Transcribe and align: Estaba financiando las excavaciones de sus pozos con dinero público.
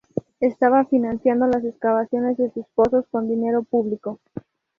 Estaba 0.39 0.83
financiando 0.85 1.45
las 1.45 1.63
excavaciones 1.63 2.35
de 2.37 2.49
sus 2.53 2.65
pozos 2.73 3.05
con 3.11 3.29
dinero 3.29 3.61
público. 3.61 4.19